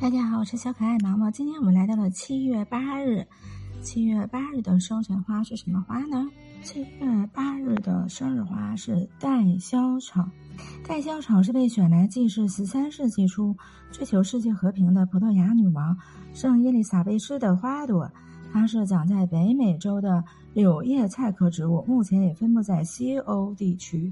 [0.00, 1.30] 大家好，我是小可爱毛毛。
[1.30, 3.26] 今天我们来到了七月八日。
[3.82, 6.26] 七月八日的生辰花是什么花呢？
[6.62, 9.28] 七月八日的生日花是代
[9.58, 10.26] 萧草。
[10.88, 13.54] 代萧草是被选来祭祀十三世纪初
[13.92, 15.94] 追求世界和平的葡萄牙女王
[16.32, 18.10] 圣伊丽莎贝斯的花朵。
[18.54, 20.24] 它是长在北美洲的
[20.54, 24.10] 柳叶菜科植物，目前也分布在西欧地区。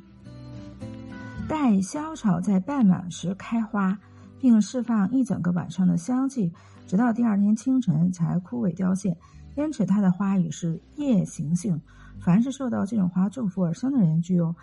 [1.49, 3.99] 代萧草在傍晚时开花。
[4.41, 6.53] 并释放一整个晚上的香气，
[6.87, 9.17] 直到第二天清晨才枯萎凋谢。
[9.57, 11.81] 因此，它的花语是夜行性。
[12.21, 14.55] 凡是受到这种花祝福而生的人，具有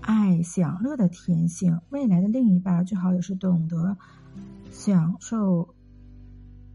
[0.00, 1.80] 爱享乐的天性。
[1.90, 3.96] 未来的另一半最好也是懂得
[4.70, 5.74] 享受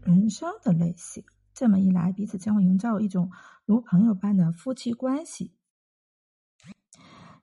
[0.02, 1.22] 人生的类型。
[1.54, 3.30] 这么一来，彼此将会营造一种
[3.66, 5.52] 如朋友般的夫妻关系。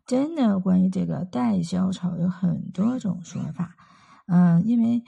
[0.06, 3.77] 真的，关于这个代销草有很多种说法。
[4.28, 5.04] 嗯，因为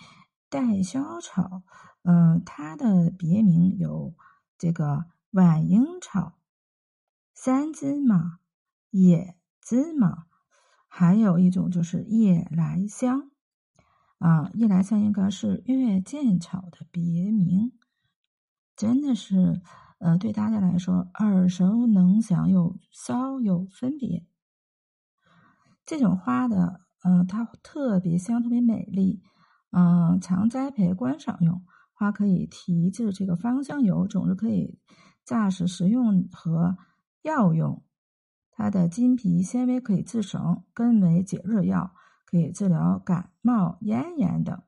[0.49, 1.63] 戴萧草，
[2.03, 4.15] 嗯，它的别名有
[4.57, 6.39] 这个晚樱草、
[7.35, 8.39] 山芝麻、
[8.89, 10.25] 野芝麻，
[10.87, 13.29] 还有一种就是夜来香。
[14.19, 17.73] 啊，夜来香应该是月见草的别名，
[18.75, 19.61] 真的是，
[19.97, 24.25] 呃，对大家来说耳熟能详又稍有分别。
[25.85, 26.88] 这种花的。
[27.03, 29.21] 嗯，它特别香，特别美丽。
[29.71, 34.79] 嗯，常栽培观赏用，花可以提制这个芳香油，种子可以
[35.23, 36.77] 榨食食用和
[37.21, 37.83] 药用。
[38.51, 41.93] 它的金皮纤维可以制绳，根为解热药，
[42.25, 44.61] 可以治疗感冒、咽炎等。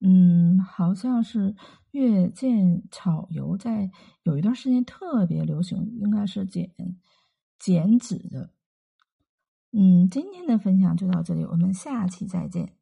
[0.00, 1.54] 嗯，好像是
[1.92, 3.90] 月见草油在
[4.22, 6.70] 有一段时间特别流行，应该是减
[7.58, 8.50] 减脂的。
[9.72, 12.79] 嗯，今天的分享就到这里，我们下期再见。